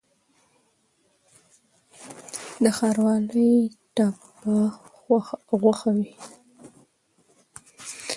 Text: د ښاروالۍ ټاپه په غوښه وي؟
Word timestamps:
د 2.63 2.65
ښاروالۍ 2.77 3.53
ټاپه 3.95 4.59
په 5.47 5.53
غوښه 5.61 5.89
وي؟ 5.97 6.11